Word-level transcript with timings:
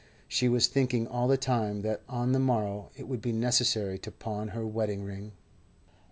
She 0.27 0.49
was 0.49 0.65
thinking 0.65 1.05
all 1.05 1.27
the 1.27 1.37
time 1.37 1.83
that 1.83 2.01
on 2.09 2.31
the 2.31 2.39
morrow 2.39 2.89
it 2.95 3.07
would 3.07 3.21
be 3.21 3.31
necessary 3.31 3.99
to 3.99 4.09
pawn 4.09 4.47
her 4.47 4.65
wedding 4.65 5.03
ring. 5.03 5.33